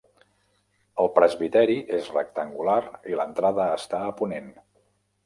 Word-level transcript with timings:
El 1.01 1.09
presbiteri 1.17 1.75
és 1.97 2.09
rectangular 2.15 2.79
i 3.13 3.19
l'entrada 3.21 3.69
està 3.75 4.01
a 4.09 4.17
ponent. 4.23 4.49